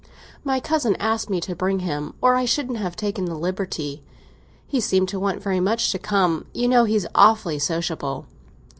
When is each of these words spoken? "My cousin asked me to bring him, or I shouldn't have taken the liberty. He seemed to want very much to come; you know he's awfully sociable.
"My 0.43 0.59
cousin 0.59 0.95
asked 0.99 1.29
me 1.29 1.39
to 1.41 1.55
bring 1.55 1.81
him, 1.81 2.15
or 2.21 2.33
I 2.33 2.43
shouldn't 2.43 2.79
have 2.79 2.95
taken 2.95 3.25
the 3.25 3.35
liberty. 3.35 4.01
He 4.65 4.79
seemed 4.81 5.09
to 5.09 5.19
want 5.19 5.43
very 5.43 5.59
much 5.59 5.91
to 5.91 5.99
come; 5.99 6.47
you 6.55 6.67
know 6.67 6.85
he's 6.85 7.05
awfully 7.13 7.59
sociable. 7.59 8.25